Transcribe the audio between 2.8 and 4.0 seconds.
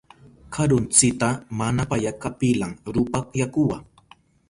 rupa yakuwa.